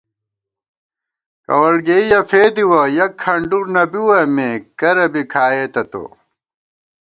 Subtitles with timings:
[1.45, 6.03] کوَڑگېئیَہ فېدِوَہ، یَک کھنڈُر نہ بِوَہ مے کرہ بی کھائېتہ تو